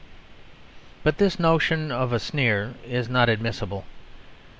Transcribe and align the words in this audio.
But 1.03 1.19
this 1.19 1.37
notion 1.39 1.91
of 1.91 2.11
a 2.11 2.17
sneer 2.17 2.73
is 2.87 3.07
not 3.07 3.29
admissible. 3.29 3.85